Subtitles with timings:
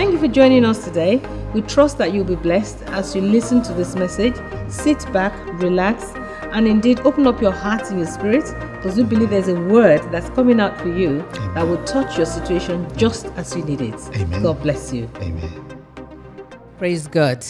[0.00, 1.20] Thank you for joining us today.
[1.52, 4.34] We trust that you'll be blessed as you listen to this message.
[4.66, 6.14] Sit back, relax,
[6.54, 8.44] and indeed open up your heart and your spirit
[8.76, 11.54] because we believe there's a word that's coming out for you Amen.
[11.54, 14.00] that will touch your situation just as you need it.
[14.14, 14.42] Amen.
[14.42, 15.06] God bless you.
[15.16, 15.84] Amen.
[16.78, 17.44] Praise God.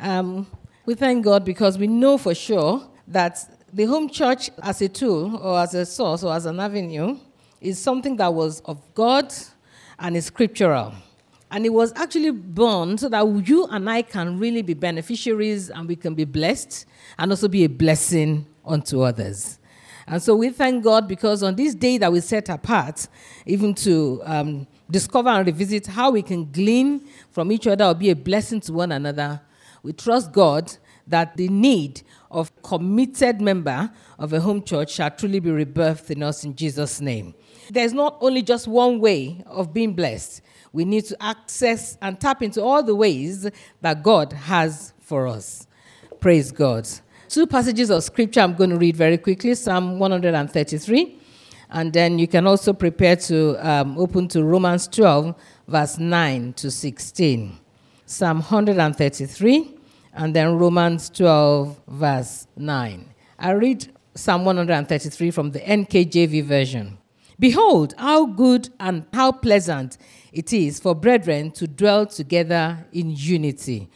[0.00, 0.48] Um,
[0.84, 3.38] we thank God because we know for sure that
[3.72, 7.16] the home church as a tool or as a source or as an avenue
[7.60, 9.32] is something that was of God
[10.00, 10.92] and is scriptural.
[11.50, 15.86] And it was actually born so that you and I can really be beneficiaries and
[15.88, 16.86] we can be blessed
[17.18, 19.58] and also be a blessing unto others.
[20.08, 23.08] And so we thank God because on this day that we set apart,
[23.44, 28.10] even to um, discover and revisit how we can glean from each other or be
[28.10, 29.40] a blessing to one another,
[29.82, 30.72] we trust God
[31.06, 32.02] that the need
[32.36, 37.00] of committed member of a home church shall truly be rebirthed in us in Jesus'
[37.00, 37.34] name.
[37.70, 40.42] There's not only just one way of being blessed.
[40.72, 43.48] We need to access and tap into all the ways
[43.80, 45.66] that God has for us.
[46.20, 46.86] Praise God.
[47.28, 51.18] Two passages of scripture I'm going to read very quickly Psalm 133,
[51.70, 55.34] and then you can also prepare to um, open to Romans 12,
[55.66, 57.58] verse 9 to 16.
[58.04, 59.75] Psalm 133,
[60.16, 63.14] and then Romans 12, verse 9.
[63.38, 66.98] I read Psalm 133 from the NKJV version.
[67.38, 69.98] Behold, how good and how pleasant
[70.32, 73.90] it is for brethren to dwell together in unity.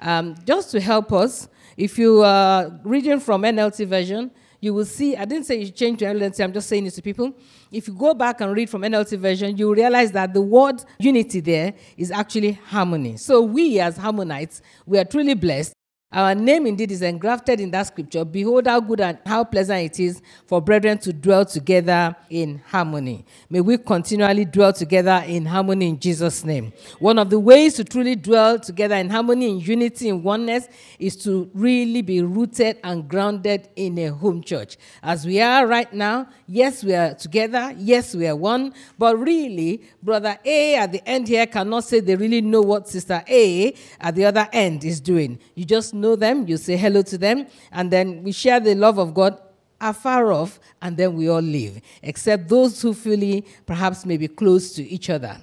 [0.00, 5.16] Um, just to help us, if you are reading from NLT version, you will see,
[5.16, 7.34] I didn't say you change to NLT, I'm just saying this to people.
[7.70, 10.82] If you go back and read from NLT version, you will realize that the word
[10.98, 13.16] unity there is actually harmony.
[13.16, 15.75] So we as harmonites, we are truly blessed
[16.12, 18.24] our name indeed is engrafted in that scripture.
[18.24, 23.26] Behold, how good and how pleasant it is for brethren to dwell together in harmony.
[23.50, 26.72] May we continually dwell together in harmony in Jesus' name.
[27.00, 30.68] One of the ways to truly dwell together in harmony, in unity, in oneness,
[31.00, 34.76] is to really be rooted and grounded in a home church.
[35.02, 39.82] As we are right now, yes, we are together, yes, we are one, but really,
[40.04, 44.14] Brother A at the end here cannot say they really know what Sister A at
[44.14, 45.40] the other end is doing.
[45.56, 48.98] You just know them, you say hello to them, and then we share the love
[48.98, 49.40] of God
[49.80, 54.72] afar off, and then we all live, except those who fully perhaps may be close
[54.74, 55.38] to each other.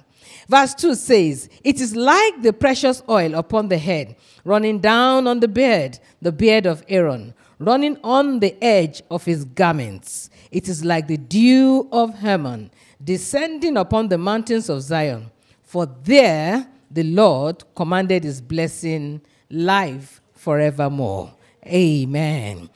[0.48, 5.40] Verse 2 says, It is like the precious oil upon the head, running down on
[5.40, 10.30] the beard, the beard of Aaron, running on the edge of his garments.
[10.50, 12.70] It is like the dew of Hermon,
[13.02, 15.30] descending upon the mountains of Zion.
[15.62, 21.32] For there the Lord commanded his blessing, life forevermore.
[21.66, 22.68] Amen.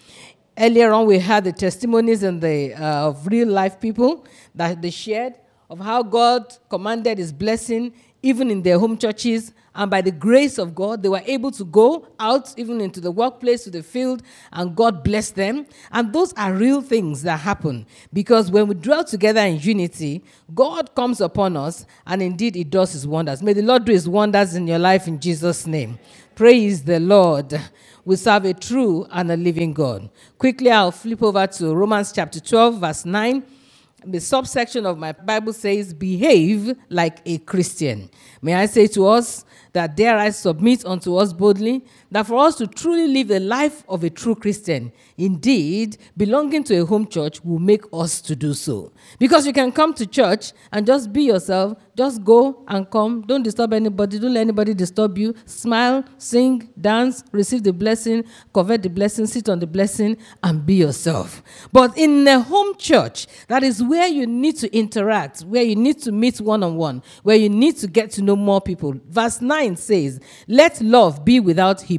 [0.59, 4.91] Earlier on, we had the testimonies in the, uh, of real life people that they
[4.91, 5.35] shared
[5.71, 7.93] of how God commanded His blessing
[8.23, 9.53] even in their home churches.
[9.75, 13.13] And by the grace of God, they were able to go out even into the
[13.13, 15.67] workplace, to the field, and God blessed them.
[15.93, 20.97] And those are real things that happen because when we dwell together in unity, God
[20.97, 23.41] comes upon us, and indeed, He does His wonders.
[23.43, 25.99] May the Lord do His wonders in your life in Jesus' name.
[26.39, 27.61] Praise the Lord.
[28.05, 30.09] We serve a true and a living God.
[30.39, 33.43] Quickly, I'll flip over to Romans chapter 12, verse 9.
[34.07, 38.09] The subsection of my Bible says, Behave like a Christian.
[38.41, 42.57] May I say to us that dare I submit unto us boldly that for us
[42.57, 47.45] to truly live the life of a true Christian, indeed, belonging to a home church
[47.45, 48.93] will make us to do so.
[49.19, 53.43] Because you can come to church and just be yourself, just go and come, don't
[53.43, 58.91] disturb anybody, don't let anybody disturb you, smile, sing, dance, receive the blessing, covet the
[58.91, 61.43] blessing, sit on the blessing, and be yourself.
[61.73, 66.01] But in a home church, that is where you need to interact, where you need
[66.03, 68.95] to meet one on one, where you need to get to know more people.
[69.09, 71.98] Verse 9 says, Let love be without hypocrisy.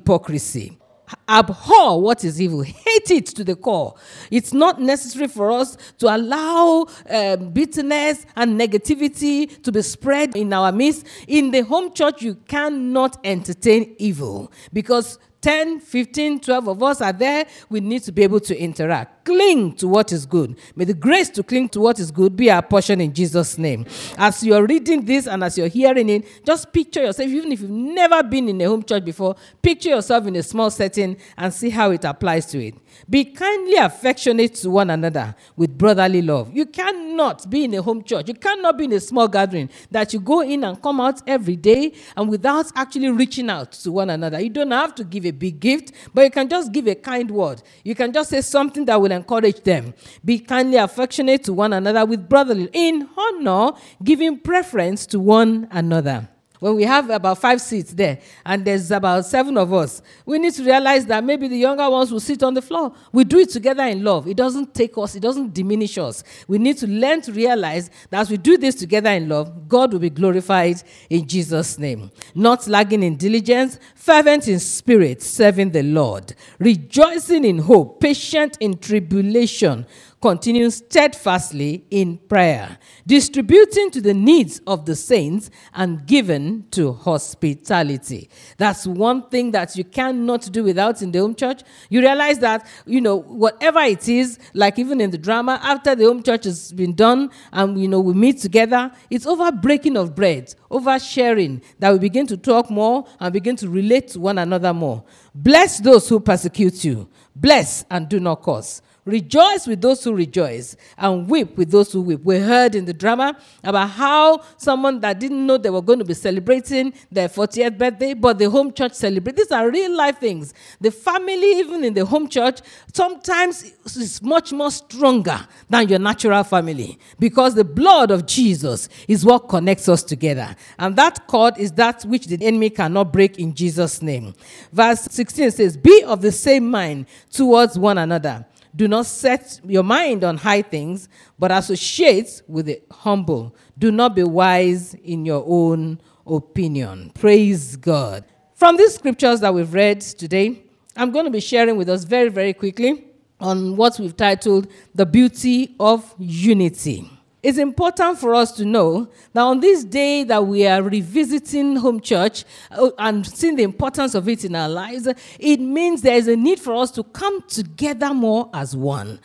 [1.28, 3.96] Abhor what is evil, hate it to the core.
[4.30, 10.54] It's not necessary for us to allow um, bitterness and negativity to be spread in
[10.54, 11.06] our midst.
[11.28, 17.14] In the home church, you cannot entertain evil because 10, 15, 12 of us are
[17.14, 17.46] there.
[17.70, 19.26] We need to be able to interact.
[19.26, 20.58] Cling to what is good.
[20.76, 23.86] May the grace to cling to what is good be our portion in Jesus' name.
[24.18, 27.70] As you're reading this and as you're hearing it, just picture yourself, even if you've
[27.70, 31.70] never been in a home church before, picture yourself in a small setting and see
[31.70, 32.76] how it applies to it.
[33.10, 36.56] Be kindly affectionate to one another with brotherly love.
[36.56, 38.28] You cannot be in a home church.
[38.28, 41.56] You cannot be in a small gathering that you go in and come out every
[41.56, 44.40] day and without actually reaching out to one another.
[44.40, 47.30] You don't have to give a big gift, but you can just give a kind
[47.32, 47.62] word.
[47.84, 49.94] You can just say something that will encourage them.
[50.24, 53.72] Be kindly affectionate to one another with brotherly in honor,
[54.04, 56.28] giving preference to one another.
[56.60, 60.54] When we have about five seats there and there's about seven of us, we need
[60.54, 62.94] to realize that maybe the younger ones will sit on the floor.
[63.12, 64.28] We do it together in love.
[64.28, 66.24] It doesn't take us, it doesn't diminish us.
[66.48, 69.94] We need to learn to realize that as we do this together in love, God
[69.94, 72.12] will be glorified in Jesus' name.
[72.36, 78.78] Not lagging in diligence, fervent in spirit, serving the Lord, rejoicing in hope, patient in
[78.78, 79.86] tribulation
[80.22, 82.78] continuing steadfastly in prayer,
[83.08, 88.30] distributing to the needs of the saints, and given to hospitality.
[88.58, 91.62] That's one thing that you cannot do without in the home church.
[91.90, 96.06] You realize that, you know, whatever it is, like even in the drama, after the
[96.06, 100.16] home church has been done and, you know, we meet together, it's over breaking of
[100.16, 104.38] bread, over sharing, that we begin to talk more and begin to relate to one
[104.38, 105.04] another more.
[105.34, 107.08] Bless those who persecute you.
[107.36, 108.82] Bless and do not curse.
[109.06, 112.22] Rejoice with those who rejoice and weep with those who weep.
[112.24, 116.06] We heard in the drama about how someone that didn't know they were going to
[116.06, 119.36] be celebrating their 40th birthday, but the home church celebrate.
[119.36, 120.54] These are real life things.
[120.82, 122.60] The family, even in the home church,
[122.94, 129.26] sometimes is much more stronger than your natural family because the blood of Jesus is
[129.26, 130.56] what connects us together.
[130.78, 134.34] And that cord is that which the enemy cannot break in Jesus' name.
[134.72, 138.46] Verse 16 says, Be of the same mind towards one another.
[138.76, 143.56] Do not set your mind on high things, but associate with the humble.
[143.78, 147.12] Do not be wise in your own opinion.
[147.16, 148.26] Praise God.
[148.54, 150.64] From these scriptures that we've read today,
[150.96, 153.06] I'm going to be sharing with us very, very quickly
[153.40, 157.10] on what we've titled The Beauty of Unity.
[157.42, 162.02] It's important for us to know that on this day that we are revisiting home
[162.02, 165.08] church uh, and seeing the importance of it in our lives,
[165.40, 169.20] it means there is a need for us to come together more as one.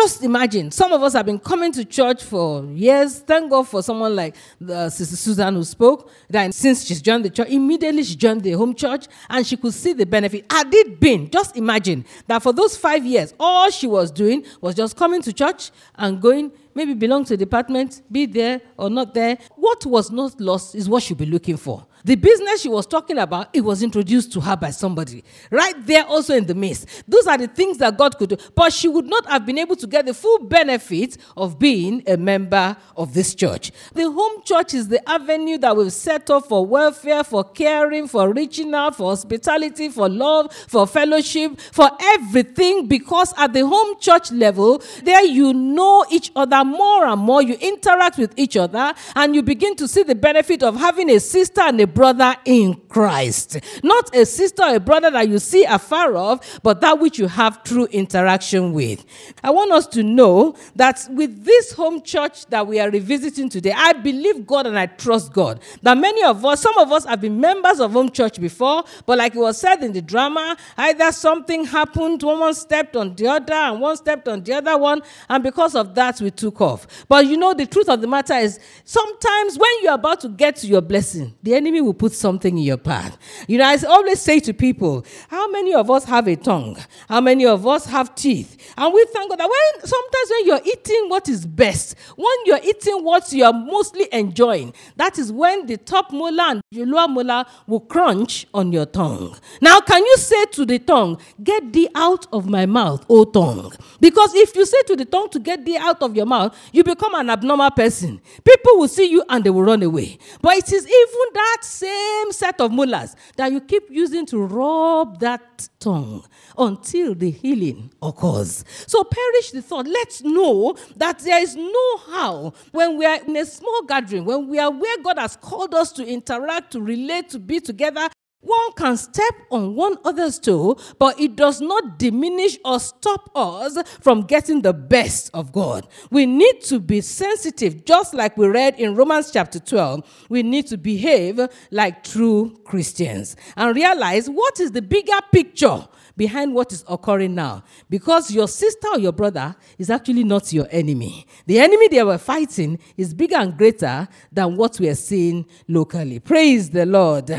[0.00, 3.18] Just imagine, some of us have been coming to church for years.
[3.18, 6.08] Thank God for someone like the Sister Susan who spoke.
[6.30, 9.74] That since she's joined the church, immediately she joined the home church and she could
[9.74, 10.46] see the benefit.
[10.52, 14.76] Had it been, just imagine that for those five years, all she was doing was
[14.76, 19.14] just coming to church and going maybe belong to a department, be there or not
[19.14, 19.36] there.
[19.56, 21.84] What was not lost is what she'll be looking for.
[22.08, 25.22] The business she was talking about, it was introduced to her by somebody.
[25.50, 26.86] Right there, also in the midst.
[27.06, 28.38] Those are the things that God could do.
[28.54, 32.16] But she would not have been able to get the full benefit of being a
[32.16, 33.72] member of this church.
[33.92, 38.32] The home church is the avenue that we've set up for welfare, for caring, for
[38.32, 42.86] reaching out, for hospitality, for love, for fellowship, for everything.
[42.86, 47.42] Because at the home church level, there you know each other more and more.
[47.42, 51.20] You interact with each other and you begin to see the benefit of having a
[51.20, 53.58] sister and a brother in Christ.
[53.82, 57.26] Not a sister or a brother that you see afar off, but that which you
[57.26, 59.04] have true interaction with.
[59.42, 63.72] I want us to know that with this home church that we are revisiting today,
[63.74, 65.60] I believe God and I trust God.
[65.82, 69.18] That many of us, some of us have been members of home church before, but
[69.18, 73.54] like it was said in the drama, either something happened, one stepped on the other,
[73.54, 76.86] and one stepped on the other one, and because of that, we took off.
[77.08, 80.54] But you know, the truth of the matter is sometimes when you're about to get
[80.56, 83.18] to your blessing, the enemy enemy will put something in your path.
[83.48, 86.76] You know, I always say to people, how many of us have a tongue?
[87.08, 88.56] How many of us have teeth?
[88.76, 92.60] And we thank God that when sometimes when you're eating what is best, when you're
[92.62, 97.44] eating what you're mostly enjoying, that is when the top molar and the lower molar
[97.66, 99.36] will crunch on your tongue.
[99.60, 103.72] Now, can you say to the tongue, Get thee out of my mouth, O tongue?
[104.00, 106.84] Because if you say to the tongue to get thee out of your mouth, you
[106.84, 108.20] become an abnormal person.
[108.44, 110.18] People will see you and they will run away.
[110.42, 115.20] But it is even that same set of molars that you keep using to rub
[115.20, 116.24] that tongue
[116.56, 118.64] until the healing occurs.
[118.86, 119.86] So perish the thought.
[119.86, 124.48] Let's know that there is no how when we are in a small gathering, when
[124.48, 128.08] we are where God has called us to interact, to relate, to be together,
[128.40, 133.76] one can step on one other's toe, but it does not diminish or stop us
[134.00, 135.88] from getting the best of God.
[136.10, 140.26] We need to be sensitive, just like we read in Romans chapter 12.
[140.28, 141.40] We need to behave
[141.72, 147.64] like true Christians and realize what is the bigger picture behind what is occurring now.
[147.90, 151.26] Because your sister or your brother is actually not your enemy.
[151.46, 156.20] The enemy they were fighting is bigger and greater than what we are seeing locally.
[156.20, 157.30] Praise the Lord.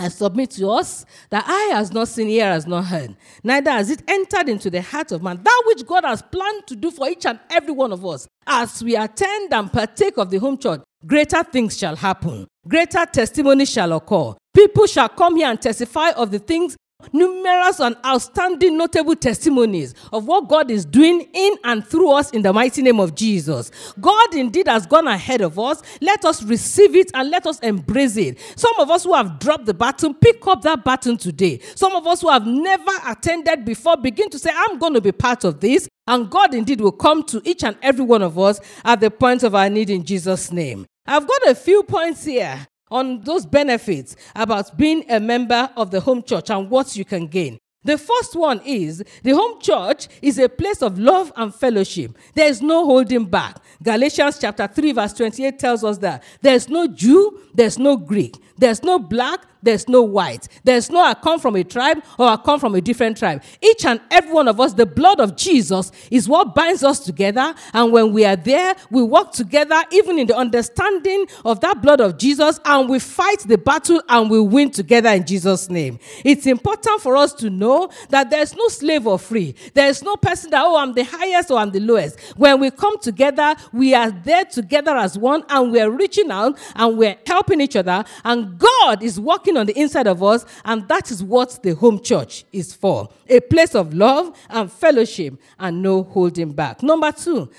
[0.00, 3.14] I submit to us that eye has not seen, ear has not heard,
[3.44, 5.38] neither has it entered into the heart of man.
[5.42, 8.82] That which God has planned to do for each and every one of us, as
[8.82, 13.92] we attend and partake of the home church, greater things shall happen, greater testimony shall
[13.92, 14.34] occur.
[14.54, 16.76] People shall come here and testify of the things
[17.12, 22.42] numerous and outstanding notable testimonies of what God is doing in and through us in
[22.42, 23.70] the mighty name of Jesus.
[24.00, 25.82] God indeed has gone ahead of us.
[26.00, 28.38] Let us receive it and let us embrace it.
[28.56, 31.60] Some of us who have dropped the baton, pick up that baton today.
[31.74, 35.12] Some of us who have never attended before begin to say, I'm going to be
[35.12, 35.88] part of this.
[36.06, 39.42] And God indeed will come to each and every one of us at the point
[39.42, 40.86] of our need in Jesus' name.
[41.06, 46.00] I've got a few points here on those benefits about being a member of the
[46.00, 47.58] home church and what you can gain.
[47.82, 52.16] The first one is the home church is a place of love and fellowship.
[52.34, 53.56] There is no holding back.
[53.82, 58.82] Galatians chapter 3 verse 28 tells us that there's no Jew, there's no Greek, there's
[58.82, 60.48] no black, there's no white.
[60.64, 63.42] There's no I come from a tribe or I come from a different tribe.
[63.62, 67.54] Each and every one of us, the blood of Jesus is what binds us together.
[67.72, 72.00] And when we are there, we walk together, even in the understanding of that blood
[72.00, 75.98] of Jesus, and we fight the battle and we win together in Jesus' name.
[76.24, 79.54] It's important for us to know that there's no slave or free.
[79.74, 82.18] There's no person that, oh, I'm the highest or I'm the lowest.
[82.36, 86.96] When we come together, we are there together as one and we're reaching out and
[86.96, 88.04] we're helping each other.
[88.24, 92.00] And God is working on the inside of us, and that is what the home
[92.00, 96.82] church is for a place of love and fellowship and no holding back.
[96.82, 97.50] Number two,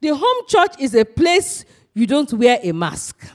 [0.00, 1.64] the home church is a place
[1.94, 3.26] you don't wear a mask.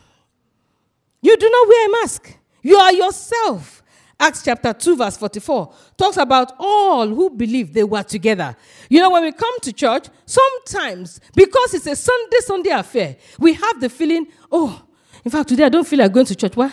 [1.22, 3.82] You do not wear a mask, you are yourself.
[4.20, 8.56] Acts chapter 2, verse 44 talks about all who believe they were together.
[8.88, 13.54] You know, when we come to church, sometimes because it's a Sunday, Sunday affair, we
[13.54, 14.84] have the feeling, oh,
[15.24, 16.56] in fact, today I don't feel like going to church.
[16.56, 16.72] Why?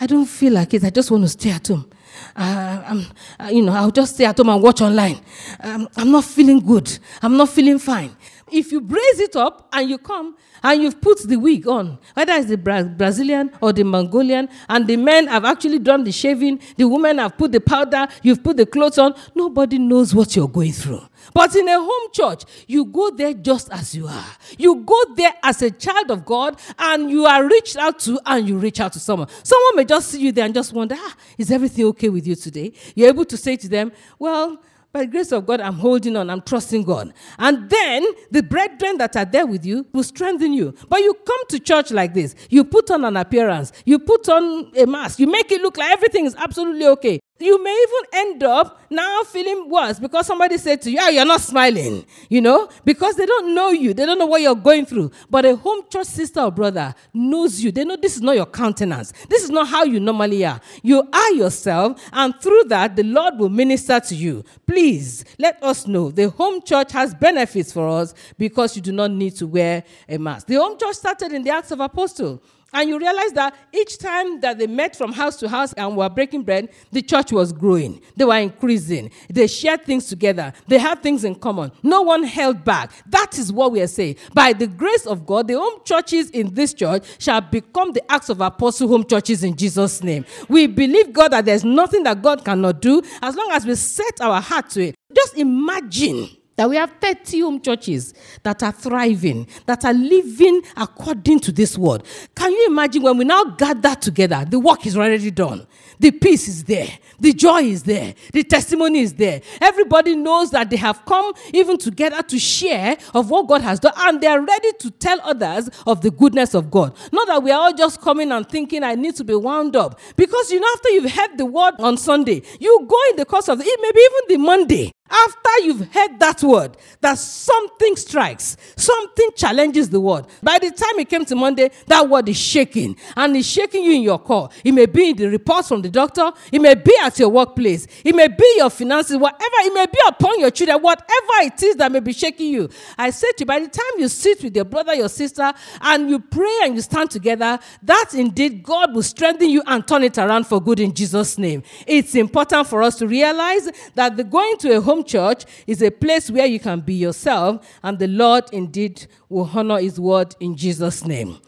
[0.00, 0.84] I don't feel like it.
[0.84, 1.90] I just want to stay at home.
[2.34, 3.06] Uh, I'm,
[3.38, 5.20] uh, you know, I'll just stay at home and watch online.
[5.60, 6.98] Um, I'm not feeling good.
[7.22, 8.16] I'm not feeling fine.
[8.50, 12.32] If you brace it up and you come and you've put the wig on, whether
[12.34, 16.60] it's the Bra- Brazilian or the Mongolian, and the men have actually done the shaving,
[16.76, 20.48] the women have put the powder, you've put the clothes on, nobody knows what you're
[20.48, 21.02] going through.
[21.34, 24.26] But in a home church, you go there just as you are.
[24.56, 28.48] You go there as a child of God and you are reached out to and
[28.48, 29.28] you reach out to someone.
[29.42, 32.36] Someone may just see you there and just wonder, ah, is everything okay with you
[32.36, 32.72] today?
[32.94, 34.62] You're able to say to them, well,
[34.96, 37.12] by the grace of God, I'm holding on, I'm trusting God.
[37.38, 40.74] And then the brethren that are there with you will strengthen you.
[40.88, 44.72] But you come to church like this, you put on an appearance, you put on
[44.74, 47.20] a mask, you make it look like everything is absolutely okay.
[47.38, 51.26] You may even end up now feeling worse because somebody said to you, oh, you're
[51.26, 53.92] not smiling, you know, because they don't know you.
[53.92, 55.10] They don't know what you're going through.
[55.28, 57.72] But a home church sister or brother knows you.
[57.72, 59.12] They know this is not your countenance.
[59.28, 60.60] This is not how you normally are.
[60.82, 64.42] You are yourself, and through that, the Lord will minister to you.
[64.66, 69.10] Please let us know the home church has benefits for us because you do not
[69.10, 70.46] need to wear a mask.
[70.46, 72.40] The home church started in the Acts of Apostles.
[72.76, 76.10] And you realize that each time that they met from house to house and were
[76.10, 78.02] breaking bread, the church was growing.
[78.16, 79.10] They were increasing.
[79.30, 80.52] They shared things together.
[80.68, 81.72] They had things in common.
[81.82, 82.92] No one held back.
[83.06, 84.16] That is what we are saying.
[84.34, 88.28] By the grace of God, the home churches in this church shall become the acts
[88.28, 90.26] of apostle home churches in Jesus' name.
[90.46, 94.20] We believe God that there's nothing that God cannot do as long as we set
[94.20, 94.94] our heart to it.
[95.14, 101.40] Just imagine that we have 30 home churches that are thriving, that are living according
[101.40, 102.02] to this word.
[102.34, 105.66] Can you imagine when we now gather together, the work is already done.
[105.98, 106.88] The peace is there.
[107.18, 108.14] The joy is there.
[108.32, 109.40] The testimony is there.
[109.60, 113.92] Everybody knows that they have come even together to share of what God has done
[113.96, 116.96] and they are ready to tell others of the goodness of God.
[117.12, 119.98] Not that we are all just coming and thinking I need to be wound up.
[120.16, 123.48] Because you know, after you've heard the word on Sunday, you go in the course
[123.48, 129.30] of the, maybe even the Monday, after you've heard that word, that something strikes, something
[129.36, 130.26] challenges the word.
[130.42, 133.92] By the time it came to Monday, that word is shaking and it's shaking you
[133.92, 134.48] in your core.
[134.64, 137.86] It may be in the reports from the doctor, it may be at your workplace,
[138.04, 141.76] it may be your finances, whatever, it may be upon your children, whatever it is
[141.76, 142.68] that may be shaking you.
[142.98, 146.10] I say to you, by the time you sit with your brother, your sister, and
[146.10, 150.18] you pray and you stand together, that indeed God will strengthen you and turn it
[150.18, 151.62] around for good in Jesus' name.
[151.86, 155.82] It's important for us to realize that the going to a home home church is
[155.82, 160.34] a place where you can be yourself, and the Lord indeed will honor his word
[160.40, 161.38] in Jesus' name.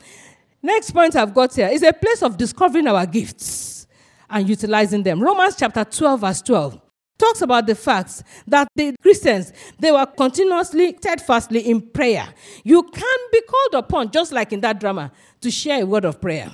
[0.62, 3.86] Next point I've got here is a place of discovering our gifts
[4.28, 5.22] and utilizing them.
[5.22, 6.80] Romans chapter 12, verse 12
[7.18, 12.28] talks about the fact that the Christians they were continuously steadfastly in prayer.
[12.62, 16.20] You can be called upon, just like in that drama, to share a word of
[16.20, 16.52] prayer.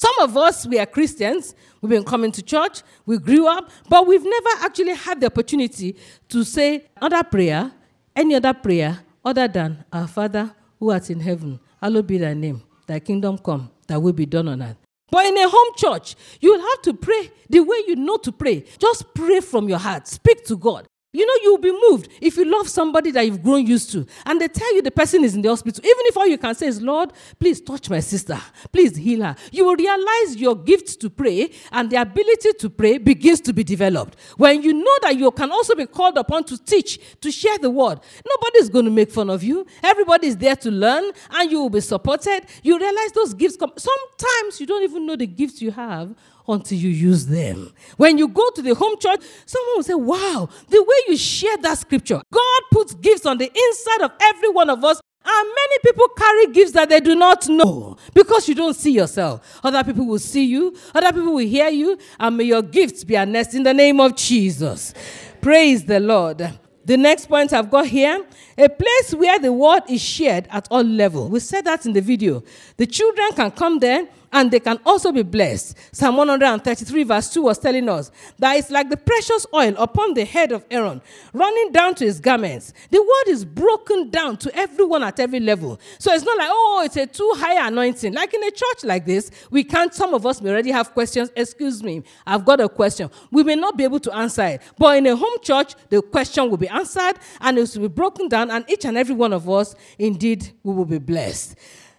[0.00, 4.06] Some of us, we are Christians, we've been coming to church, we grew up, but
[4.06, 5.94] we've never actually had the opportunity
[6.30, 7.70] to say other prayer,
[8.16, 12.62] any other prayer other than Our Father who art in heaven, hallowed be thy name,
[12.86, 14.78] thy kingdom come, thy will be done on earth.
[15.10, 18.64] But in a home church, you'll have to pray the way you know to pray.
[18.78, 20.08] Just pray from your heart.
[20.08, 20.86] Speak to God.
[21.12, 24.40] You know, you'll be moved if you love somebody that you've grown used to and
[24.40, 25.84] they tell you the person is in the hospital.
[25.84, 28.38] Even if all you can say is, Lord, please touch my sister,
[28.72, 29.34] please heal her.
[29.50, 33.64] You will realize your gift to pray and the ability to pray begins to be
[33.64, 34.16] developed.
[34.36, 37.70] When you know that you can also be called upon to teach, to share the
[37.70, 39.66] word, nobody's going to make fun of you.
[39.82, 42.42] Everybody is there to learn and you will be supported.
[42.62, 43.72] You realize those gifts come.
[43.76, 46.14] Sometimes you don't even know the gifts you have
[46.52, 47.72] until you use them.
[47.96, 51.56] When you go to the home church, someone will say, Wow, the way you share
[51.58, 55.00] that scripture, God puts gifts on the inside of every one of us.
[55.22, 59.60] And many people carry gifts that they do not know because you don't see yourself.
[59.62, 63.16] Other people will see you, other people will hear you, and may your gifts be
[63.16, 64.94] announced in the name of Jesus.
[65.42, 66.58] Praise the Lord.
[66.84, 68.24] The next point I've got here
[68.56, 71.30] a place where the word is shared at all levels.
[71.30, 72.42] We said that in the video.
[72.78, 75.76] The children can come there and they can also be blessed.
[75.92, 80.24] Psalm 133, verse 2 was telling us that it's like the precious oil upon the
[80.24, 81.00] head of Aaron,
[81.32, 82.72] running down to his garments.
[82.90, 85.80] The word is broken down to everyone at every level.
[85.98, 88.12] So it's not like, oh, it's a too high anointing.
[88.12, 91.30] Like in a church like this, we can't, some of us may already have questions.
[91.34, 93.10] Excuse me, I've got a question.
[93.30, 94.62] We may not be able to answer it.
[94.78, 98.28] But in a home church, the question will be answered and it will be broken
[98.28, 101.56] down, and each and every one of us, indeed, we will be blessed.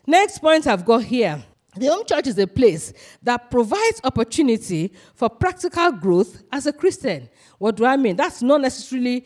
[0.08, 1.44] Next point I've got here
[1.76, 2.92] the home church is a place
[3.24, 7.30] that provides opportunity for practical growth as a Christian.
[7.60, 8.18] What do I mean?
[8.18, 9.26] That's not necessarily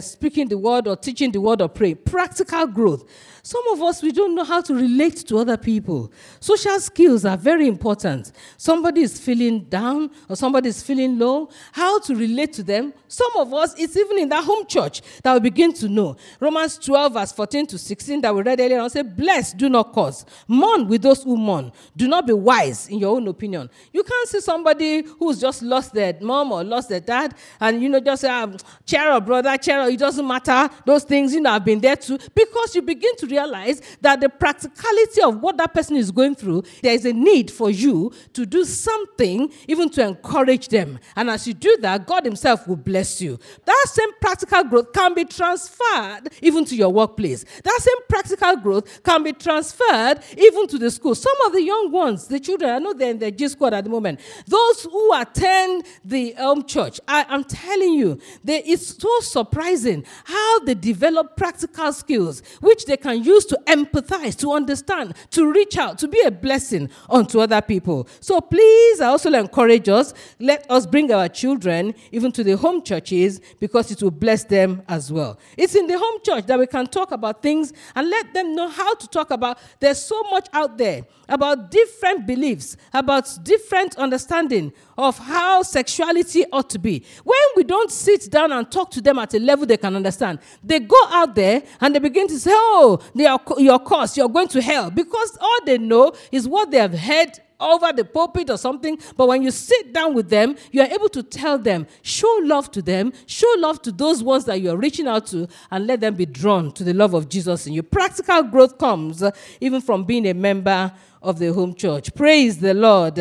[0.00, 1.94] speaking the word or teaching the word or pray.
[1.94, 3.04] Practical growth.
[3.46, 6.10] Some of us, we don't know how to relate to other people.
[6.40, 8.32] Social skills are very important.
[8.56, 12.92] Somebody is feeling down or somebody is feeling low, how to relate to them.
[13.06, 16.16] Some of us, it's even in that home church that we begin to know.
[16.40, 19.92] Romans 12, verse 14 to 16, that we read earlier on, say, Bless, do not
[19.94, 20.24] curse.
[20.48, 21.70] Mourn with those who mourn.
[21.96, 23.70] Do not be wise in your own opinion.
[23.92, 27.88] You can't see somebody who's just lost their mom or lost their dad, and you
[27.88, 29.90] know, just say, um, cheer up, brother, up.
[29.90, 30.68] It doesn't matter.
[30.84, 32.18] Those things, you know, I've been there too.
[32.34, 36.64] Because you begin to realize that the practicality of what that person is going through,
[36.82, 40.98] there is a need for you to do something, even to encourage them.
[41.14, 43.38] And as you do that, God Himself will bless you.
[43.64, 47.44] That same practical growth can be transferred even to your workplace.
[47.62, 51.14] That same practical growth can be transferred even to the school.
[51.14, 53.84] Some of the young ones, the children, I know they're in the G squad at
[53.84, 59.20] the moment, those who attend the Elm Church, I, am telling you, they, it's so
[59.46, 65.52] surprising how they develop practical skills which they can use to empathize, to understand, to
[65.52, 68.08] reach out, to be a blessing unto other people.
[68.20, 72.82] So please, I also encourage us, let us bring our children even to the home
[72.82, 75.38] churches because it will bless them as well.
[75.56, 78.68] It's in the home church that we can talk about things and let them know
[78.68, 79.58] how to talk about.
[79.78, 86.70] There's so much out there about different beliefs, about different understanding of how sexuality ought
[86.70, 87.04] to be.
[87.24, 90.38] When we don't sit down and talk to them at a level they can understand,
[90.62, 94.48] they go out there and they begin to say, Oh, are, your course, you're going
[94.48, 94.90] to hell.
[94.90, 99.28] Because all they know is what they have heard over the pulpit or something, but
[99.28, 102.82] when you sit down with them, you are able to tell them, show love to
[102.82, 106.14] them, show love to those ones that you are reaching out to, and let them
[106.14, 107.82] be drawn to the love of Jesus in you.
[107.82, 109.22] Practical growth comes
[109.60, 112.14] even from being a member of the home church.
[112.14, 113.18] Praise the Lord.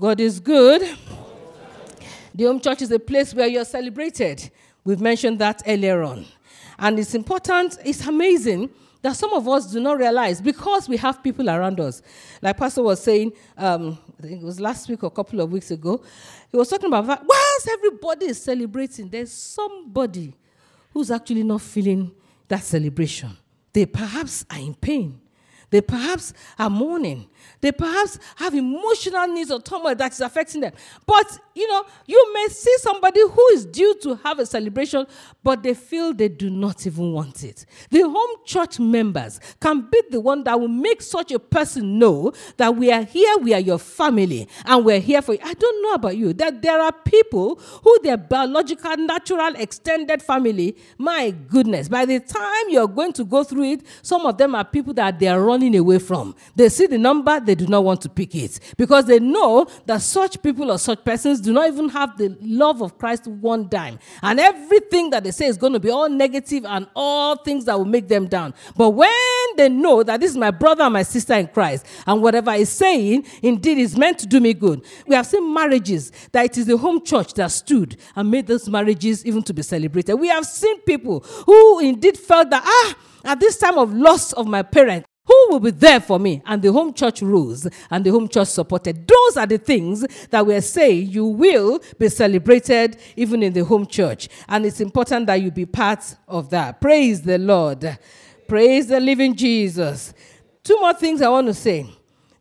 [0.00, 0.80] God is good.
[2.34, 4.50] The home church is a place where you're celebrated.
[4.82, 6.24] We've mentioned that earlier on.
[6.78, 8.70] And it's important, it's amazing
[9.02, 12.00] that some of us do not realize because we have people around us.
[12.40, 15.52] Like Pastor was saying, um, I think it was last week or a couple of
[15.52, 16.02] weeks ago,
[16.50, 17.22] he was talking about that.
[17.26, 20.34] Whilst everybody is celebrating, there's somebody
[20.94, 22.10] who's actually not feeling
[22.48, 23.36] that celebration.
[23.74, 25.19] They perhaps are in pain.
[25.70, 27.28] They perhaps are mourning.
[27.60, 30.72] They perhaps have emotional needs or turmoil that is affecting them.
[31.06, 35.06] But, you know, you may see somebody who is due to have a celebration,
[35.42, 37.66] but they feel they do not even want it.
[37.90, 42.32] The home church members can be the one that will make such a person know
[42.56, 45.40] that we are here, we are your family, and we're here for you.
[45.42, 50.76] I don't know about you, that there are people who their biological, natural, extended family,
[50.98, 54.64] my goodness, by the time you're going to go through it, some of them are
[54.64, 56.34] people that they are running away from.
[56.54, 60.02] They see the number, they do not want to pick it because they know that
[60.02, 63.98] such people or such persons do not even have the love of Christ one dime.
[64.22, 67.76] And everything that they say is going to be all negative and all things that
[67.76, 68.54] will make them down.
[68.76, 69.10] But when
[69.56, 72.68] they know that this is my brother and my sister in Christ, and whatever he's
[72.68, 76.66] saying indeed is meant to do me good, we have seen marriages that it is
[76.66, 80.14] the home church that stood and made those marriages even to be celebrated.
[80.14, 84.46] We have seen people who indeed felt that, ah, at this time of loss of
[84.46, 86.42] my parent, who will be there for me?
[86.46, 89.06] And the home church rose and the home church supported.
[89.06, 93.86] Those are the things that we're saying you will be celebrated even in the home
[93.86, 94.28] church.
[94.48, 96.80] And it's important that you be part of that.
[96.80, 97.98] Praise the Lord.
[98.48, 100.12] Praise the living Jesus.
[100.64, 101.86] Two more things I want to say.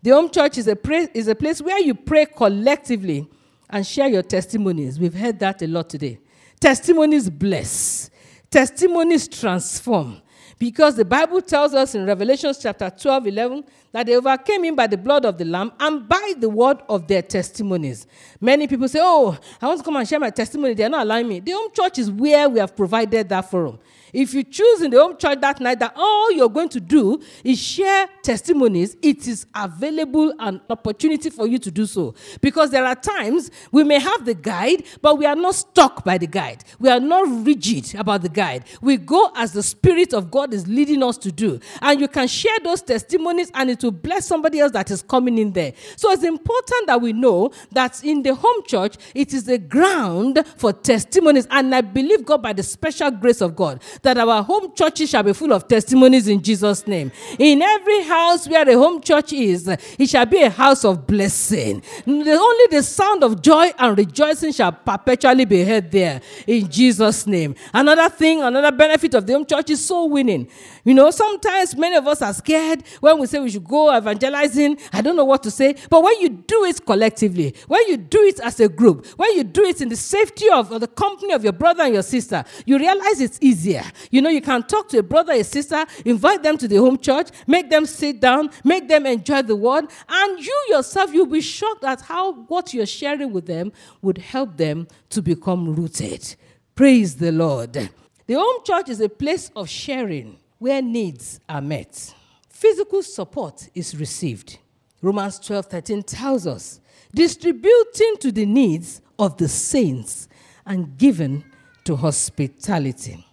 [0.02, 3.30] The home church is a, pra- is a place where you pray collectively
[3.70, 5.00] and share your testimonies.
[5.00, 6.20] We've heard that a lot today.
[6.60, 8.10] Testimonies bless,
[8.50, 10.22] testimonies transform.
[10.58, 14.88] Because the Bible tells us in Revelation chapter 12, 11, that they overcame him by
[14.88, 18.08] the blood of the Lamb and by the word of their testimonies.
[18.40, 20.74] Many people say, Oh, I want to come and share my testimony.
[20.74, 21.40] They're not allowing me.
[21.40, 23.80] The home church is where we have provided that forum.
[24.14, 27.22] If you choose in the home church that night that all you're going to do
[27.44, 32.16] is share testimonies, it is available an opportunity for you to do so.
[32.42, 36.18] Because there are times we may have the guide, but we are not stuck by
[36.18, 36.64] the guide.
[36.80, 38.66] We are not rigid about the guide.
[38.82, 41.60] We go as the Spirit of God is leading us to do.
[41.82, 45.38] And you can share those testimonies and it will bless somebody else that is coming
[45.38, 45.74] in there.
[45.96, 50.44] So it's important that we know that in the home church, it is a ground
[50.58, 51.48] for testimonies.
[51.52, 55.24] And I believe God by the special grace of God that our home churches shall
[55.24, 57.12] be full of testimonies in Jesus' name.
[57.38, 61.82] In every house where a home church is, it shall be a house of blessing.
[62.08, 67.56] Only the sound of joy and rejoicing shall perpetually be heard there in Jesus' name.
[67.74, 70.48] Another thing, another benefit of the home church is soul winning.
[70.84, 74.78] You know, sometimes many of us are scared when we say we should go evangelizing.
[74.94, 75.76] I don't know what to say.
[75.90, 79.44] But when you do it collectively, when you do it as a group, when you
[79.44, 82.44] do it in the safety of, of the company of your brother and your sister,
[82.66, 83.84] you realize it's easier.
[84.12, 86.98] You know, you can talk to a brother, a sister, invite them to the home
[86.98, 91.42] church, make them sit down, make them enjoy the word, and you yourself, you'll be
[91.42, 93.72] shocked at how what you're sharing with them
[94.02, 96.36] would help them to become rooted.
[96.76, 97.74] Praise the Lord.
[97.74, 102.14] The home church is a place of sharing where needs are met.
[102.50, 104.60] Physical support is received.
[105.02, 106.80] Romans 12 13 tells us,
[107.14, 110.28] distributing to the needs of the saints
[110.66, 111.44] and given
[111.86, 113.26] to hospitality.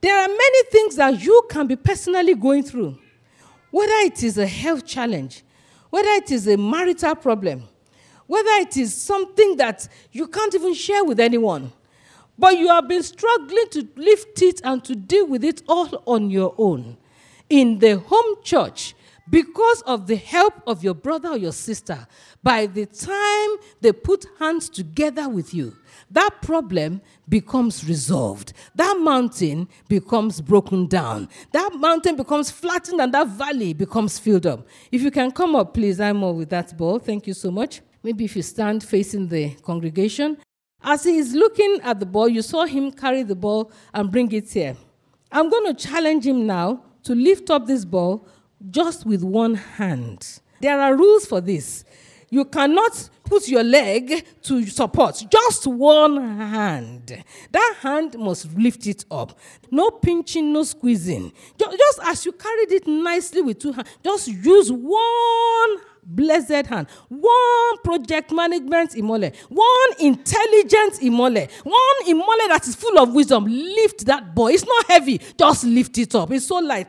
[0.00, 2.98] There are many things that you can be personally going through,
[3.70, 5.42] whether it is a health challenge,
[5.90, 7.64] whether it is a marital problem,
[8.26, 11.72] whether it is something that you can't even share with anyone,
[12.38, 16.30] but you have been struggling to lift it and to deal with it all on
[16.30, 16.96] your own.
[17.50, 18.94] In the home church,
[19.28, 22.06] because of the help of your brother or your sister,
[22.42, 23.48] by the time
[23.80, 25.76] they put hands together with you,
[26.10, 28.52] that problem becomes resolved.
[28.74, 31.28] That mountain becomes broken down.
[31.52, 34.66] That mountain becomes flattened and that valley becomes filled up.
[34.90, 36.98] If you can come up, please, I'm all with that ball.
[36.98, 37.82] Thank you so much.
[38.02, 40.38] Maybe if you stand facing the congregation.
[40.82, 44.32] As he is looking at the ball, you saw him carry the ball and bring
[44.32, 44.76] it here.
[45.30, 48.26] I'm going to challenge him now to lift up this ball
[48.70, 50.40] just with one hand.
[50.60, 51.84] There are rules for this.
[52.28, 57.24] You cannot put your leg to support, just one hand.
[57.50, 59.38] That hand must lift it up.
[59.70, 61.32] No pinching, no squeezing.
[61.58, 65.76] Just as you carried it nicely with two hands, just use one
[66.14, 73.12] blessed hand, one project management imole, one intelligent imole, one imole that is full of
[73.14, 73.44] wisdom.
[73.46, 74.52] Lift that boy.
[74.52, 75.20] It's not heavy.
[75.38, 76.30] Just lift it up.
[76.32, 76.88] It's so light.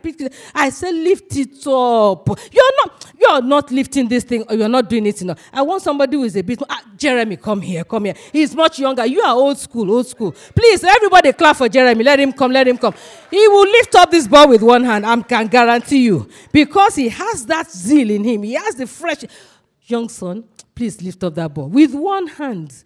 [0.56, 2.28] I say lift it up.
[2.52, 5.40] You're not you're not lifting this thing or you're not doing it enough.
[5.54, 8.16] I want somebody who is a bit ah, Jeremy, come here, come here.
[8.32, 9.06] He's much younger.
[9.06, 10.32] You are old school, old school.
[10.56, 12.04] Please, everybody clap for Jeremy.
[12.04, 12.96] Let him come, let him come.
[13.30, 15.06] He will lift up this ball with one hand.
[15.06, 16.28] I can guarantee you.
[16.52, 18.44] Because he has that zeal in him.
[18.44, 18.88] He has the.
[19.84, 20.44] Young son,
[20.76, 22.84] please lift up that ball with one hand.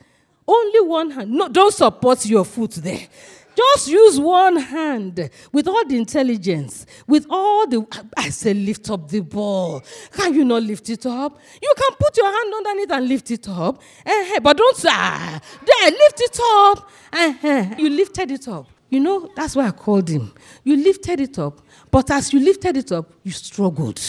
[0.48, 1.32] Only one hand.
[1.32, 3.08] No, don't support your foot there.
[3.56, 7.86] Just use one hand with all the intelligence, with all the.
[8.18, 9.82] I say, lift up the ball.
[10.12, 11.40] Can you not lift it up?
[11.62, 13.82] You can put your hand underneath and lift it up.
[14.06, 16.90] Uh-huh, but don't say, ah, there, lift it up.
[17.14, 17.76] Uh-huh.
[17.78, 18.68] You lifted it up.
[18.90, 20.34] You know, that's why I called him.
[20.64, 24.02] You lifted it up, but as you lifted it up, you struggled.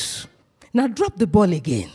[0.74, 1.90] Now drop the ball again.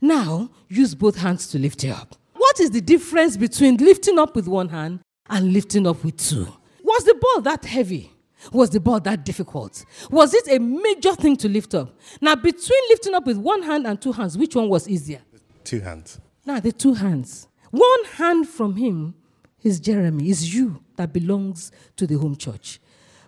[0.00, 2.16] Now use both hands to lift it up.
[2.34, 6.46] What is the difference between lifting up with one hand and lifting up with two?
[6.82, 8.12] Was the ball that heavy?
[8.52, 9.84] Was the ball that difficult?
[10.10, 11.98] Was it a major thing to lift up?
[12.20, 15.20] Now, between lifting up with one hand and two hands, which one was easier?
[15.64, 16.20] Two hands.
[16.44, 17.48] Now, the two hands.
[17.70, 19.14] One hand from him
[19.62, 22.78] is Jeremy, is you that belongs to the home church.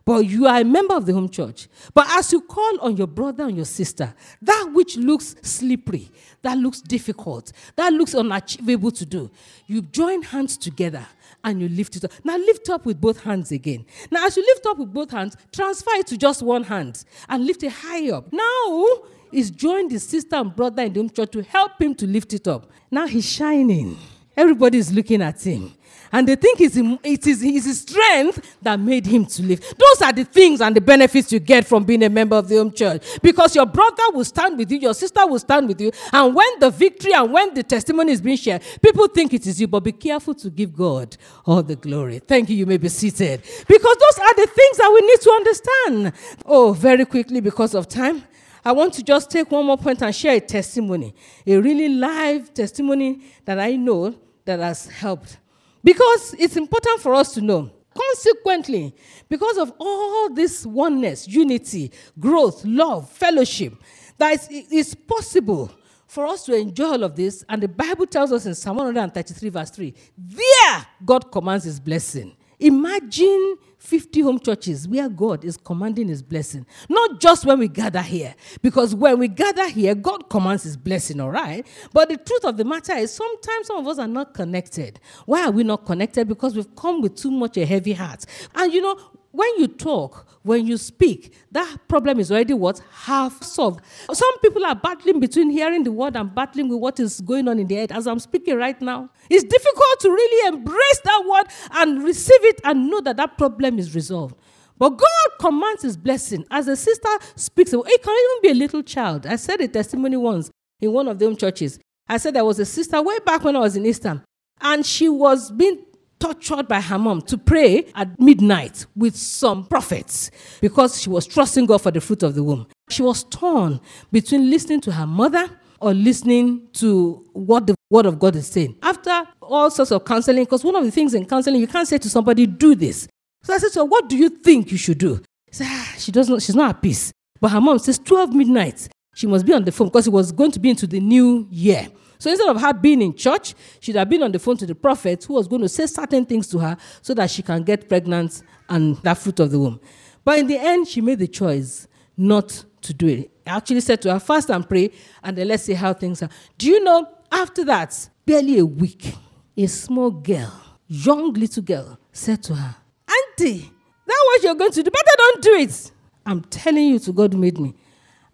[0.09, 1.69] But you are a member of the home church.
[1.93, 6.57] But as you call on your brother and your sister, that which looks slippery, that
[6.57, 9.31] looks difficult, that looks unachievable to do,
[9.67, 11.07] you join hands together
[11.45, 12.13] and you lift it up.
[12.25, 13.85] Now lift up with both hands again.
[14.11, 17.45] Now, as you lift up with both hands, transfer it to just one hand and
[17.47, 18.33] lift it high up.
[18.33, 18.87] Now,
[19.31, 22.33] is joined his sister and brother in the home church to help him to lift
[22.33, 22.71] it up.
[22.91, 23.99] Now he's shining.
[24.35, 25.75] Everybody is looking at him.
[26.13, 29.61] And they think it's, it is his strength that made him to live.
[29.61, 32.57] Those are the things and the benefits you get from being a member of the
[32.57, 33.05] home church.
[33.23, 35.91] Because your brother will stand with you, your sister will stand with you.
[36.13, 39.61] And when the victory and when the testimony is being shared, people think it is
[39.61, 39.69] you.
[39.69, 42.21] But be careful to give God all the glory.
[42.21, 42.57] Thank you.
[42.57, 43.43] You may be seated.
[43.43, 46.13] Because those are the things that we need to understand.
[46.47, 48.23] Oh, very quickly, because of time.
[48.65, 51.15] I want to just take one more point and share a testimony,
[51.47, 55.39] a really live testimony that I know that has helped
[55.83, 57.71] because it's important for us to know.
[57.95, 58.95] Consequently,
[59.29, 63.75] because of all this oneness, unity, growth, love, fellowship,
[64.19, 65.71] that it's possible
[66.07, 67.45] for us to enjoy all of this.
[67.49, 72.37] And the Bible tells us in Psalm 133, verse 3, there God commands his blessing.
[72.61, 76.67] Imagine 50 home churches where God is commanding his blessing.
[76.89, 81.21] Not just when we gather here, because when we gather here, God commands his blessing,
[81.21, 81.67] all right?
[81.93, 85.01] But the truth of the matter is sometimes some of us are not connected.
[85.27, 86.27] Why are we not connected?
[86.29, 88.25] Because we've come with too much a heavy heart.
[88.55, 88.99] And you know,
[89.39, 92.83] when you talk, when you speak, that problem is already what?
[92.91, 93.85] Half solved.
[94.13, 97.61] Some people are battling between hearing the word and battling with what is going on
[97.61, 99.11] in their head as I'm speaking right now.
[99.31, 101.47] It's difficult to really embrace that word
[101.79, 104.35] and receive it and know that that problem is resolved.
[104.77, 106.45] But God commands his blessing.
[106.51, 109.25] As a sister speaks, it can even be a little child.
[109.25, 111.79] I said a testimony once in one of them churches.
[112.09, 114.25] I said there was a sister way back when I was in Eastern,
[114.61, 115.85] and she was being
[116.19, 121.67] tortured by her mom to pray at midnight with some prophets because she was trusting
[121.67, 122.67] God for the fruit of the womb.
[122.89, 125.49] She was torn between listening to her mother
[125.81, 128.77] or listening to what the word of God is saying.
[128.83, 131.99] After all sorts of counseling, because one of the things in counseling, you can't say
[131.99, 133.09] to somebody, do this.
[133.43, 135.23] So I said, So what do you think you should do?
[135.51, 137.13] She said, ah, she doesn't, she's not at peace.
[137.41, 138.89] But her mom says 12 midnight.
[139.15, 141.47] She must be on the phone because it was going to be into the new
[141.51, 141.89] year.
[142.19, 144.75] So instead of her being in church, she'd have been on the phone to the
[144.75, 147.89] prophet who was going to say certain things to her so that she can get
[147.89, 149.81] pregnant and that fruit of the womb.
[150.25, 153.31] But in the end, she made the choice not to do it.
[153.47, 154.91] I actually said to her, fast and pray,
[155.23, 156.29] and then let's see how things are.
[156.59, 159.15] Do you know, after that, barely a week,
[159.57, 160.53] a small girl,
[160.87, 162.77] young little girl, said to her,
[163.09, 163.73] Auntie,
[164.07, 165.93] that what you're going to do, better don't do it.
[166.27, 167.75] I'm telling you to God made me.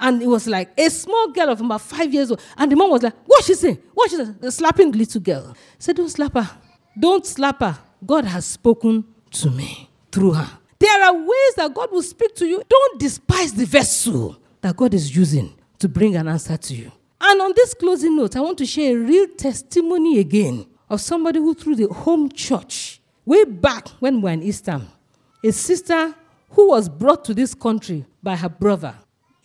[0.04, 2.38] And it was like a small girl of about five years old.
[2.58, 3.80] And the mom was like, What she say?
[3.94, 4.18] What she?
[4.22, 5.56] The slapping little girl.
[5.78, 6.50] Said, Don't slap her.
[7.00, 7.78] Don't slap her.
[8.04, 10.58] God has spoken to me through her.
[10.78, 12.62] There are ways that God will speak to you.
[12.68, 16.92] Don't despise the vessel that God is using to bring an answer to you.
[17.22, 21.38] And on this closing note, I want to share a real testimony again of somebody
[21.38, 24.86] who, through the home church, way back when we were in Eastern,
[25.42, 26.14] a sister
[26.50, 28.94] who was brought to this country by her brother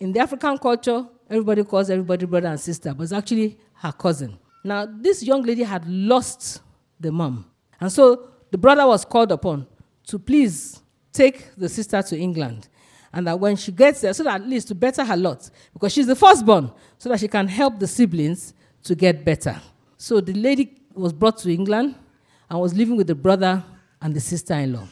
[0.00, 4.38] in the African culture, everybody calls everybody brother and sister, but it's actually her cousin.
[4.64, 6.62] Now, this young lady had lost
[6.98, 7.44] the mom.
[7.80, 9.66] And so the brother was called upon
[10.06, 10.82] to please
[11.12, 12.68] take the sister to England.
[13.12, 15.92] And that when she gets there, so that at least to better her lot, because
[15.92, 19.60] she's the firstborn, so that she can help the siblings to get better.
[19.96, 21.94] So the lady was brought to England
[22.48, 23.62] and was living with the brother
[24.00, 24.86] and the sister in law.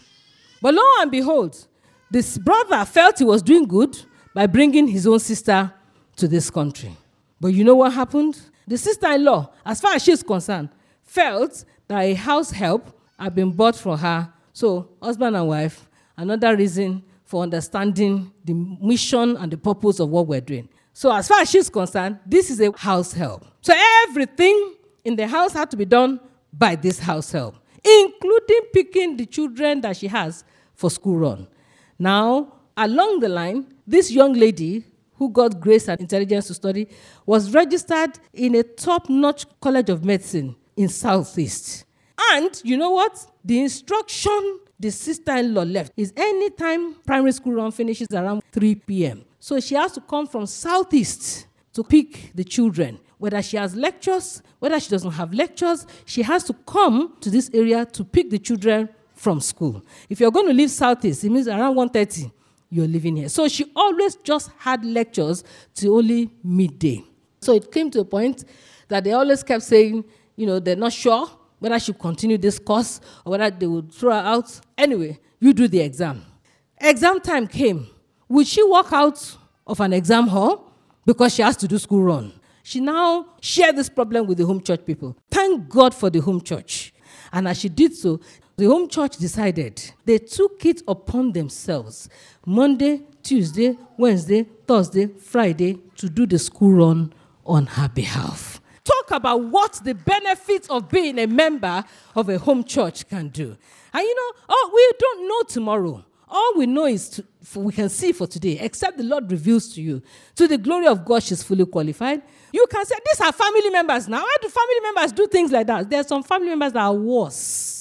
[0.61, 1.67] But lo and behold,
[2.11, 3.97] this brother felt he was doing good
[4.35, 5.73] by bringing his own sister
[6.17, 6.97] to this country.
[7.41, 8.39] But you know what happened?
[8.67, 10.69] The sister in law, as far as she's concerned,
[11.03, 14.33] felt that a house help had been bought for her.
[14.53, 20.27] So, husband and wife, another reason for understanding the mission and the purpose of what
[20.27, 20.69] we're doing.
[20.93, 23.47] So, as far as she's concerned, this is a house help.
[23.61, 23.75] So,
[24.07, 26.21] everything in the house had to be done
[26.53, 31.49] by this house help, including picking the children that she has for school run.
[31.99, 36.89] Now, along the line, this young lady who got grace and intelligence to study
[37.27, 41.85] was registered in a top-notch college of medicine in Southeast.
[42.33, 43.27] And you know what?
[43.45, 49.25] The instruction the sister-in-law left is anytime primary school run finishes around 3 p.m.
[49.41, 53.01] So she has to come from Southeast to pick the children.
[53.19, 57.51] Whether she has lectures, whether she doesn't have lectures, she has to come to this
[57.53, 59.85] area to pick the children from school.
[60.09, 62.31] If you're going to leave Southeast, it means around 1.30
[62.71, 63.29] you're living here.
[63.29, 67.03] So she always just had lectures till only midday.
[67.41, 68.45] So it came to a point
[68.89, 70.05] that they always kept saying,
[70.37, 71.29] you know, they're not sure
[71.59, 74.61] whether she continue this course or whether they would throw her out.
[74.77, 76.25] Anyway, you do the exam.
[76.81, 77.87] Exam time came.
[78.29, 80.73] Would she walk out of an exam hall
[81.05, 82.33] because she has to do school run?
[82.63, 85.17] She now shared this problem with the home church people.
[85.31, 86.93] Thank God for the home church.
[87.33, 88.21] And as she did so,
[88.59, 92.09] the home church decided they took it upon themselves
[92.45, 97.13] Monday, Tuesday, Wednesday, Thursday, Friday to do the school run
[97.47, 98.61] on her behalf.
[98.83, 101.85] Talk about what the benefits of being a member
[102.17, 103.57] of a home church can do.
[103.95, 106.05] And you know, oh, we don't know tomorrow.
[106.29, 109.81] All we know is to, we can see for today, except the Lord reveals to
[109.81, 110.03] you.
[110.35, 112.23] To the glory of God, she's fully qualified.
[112.53, 114.21] You can say, These are family members now.
[114.23, 115.89] Why do family members do things like that?
[115.89, 117.78] There are some family members that are worse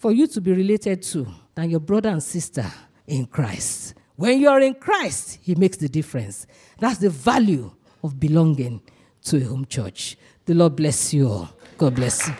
[0.00, 2.64] for you to be related to than your brother and sister
[3.06, 3.92] in Christ.
[4.16, 6.46] When you're in Christ, He makes the difference.
[6.78, 7.70] That's the value
[8.02, 8.80] of belonging
[9.24, 10.16] to a home church.
[10.46, 11.50] The Lord bless you all.
[11.76, 12.34] God bless you.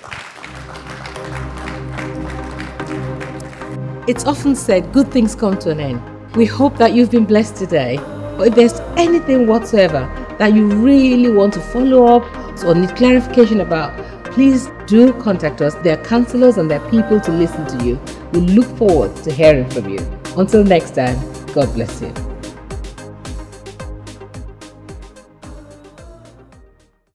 [4.09, 6.35] It's often said good things come to an end.
[6.35, 7.99] We hope that you've been blessed today.
[8.39, 13.61] But if there's anything whatsoever that you really want to follow up or need clarification
[13.61, 13.93] about,
[14.33, 15.75] please do contact us.
[15.77, 18.01] There are counselors and there are people to listen to you.
[18.33, 19.99] We look forward to hearing from you.
[20.37, 21.19] Until next time,
[21.53, 22.30] God bless you.